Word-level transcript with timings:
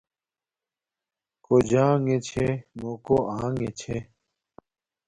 کݸ 1.45 1.55
جݳݣݺ 1.69 2.15
چھݺ 2.27 2.47
نݸ 2.79 2.91
کݸ 3.05 3.17
آݣݺ 3.37 3.67
چھݺ. 3.79 3.97